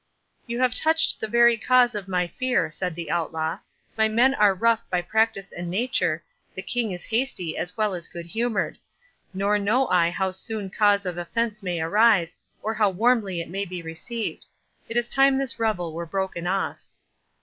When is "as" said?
7.55-7.77, 7.93-8.07